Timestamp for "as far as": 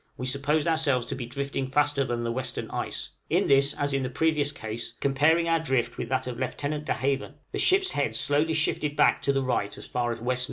9.77-10.17